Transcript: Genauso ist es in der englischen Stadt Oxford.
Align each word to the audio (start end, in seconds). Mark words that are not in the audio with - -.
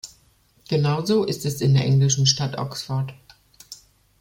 Genauso 0.67 1.25
ist 1.25 1.45
es 1.45 1.61
in 1.61 1.75
der 1.75 1.85
englischen 1.85 2.25
Stadt 2.25 2.57
Oxford. 2.57 3.13